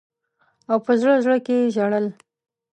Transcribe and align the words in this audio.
او 0.71 0.77
په 0.85 0.91
زړه 1.01 1.13
زړه 1.25 1.37
کي 1.45 1.57
ژړل. 1.75 2.05